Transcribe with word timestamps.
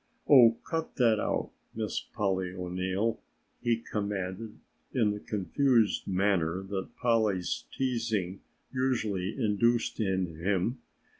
"Oh, 0.27 0.57
cut 0.67 0.95
that 0.95 1.19
out, 1.19 1.51
Miss 1.75 1.99
Polly 1.99 2.55
O'Neill," 2.55 3.19
he 3.61 3.77
commanded 3.77 4.57
in 4.95 5.11
the 5.11 5.19
confused 5.19 6.07
manner 6.07 6.63
that 6.63 6.95
Polly's 6.95 7.65
teasing 7.71 8.41
usually 8.73 9.35
induced 9.37 9.99
in 9.99 10.37
him. 10.39 10.79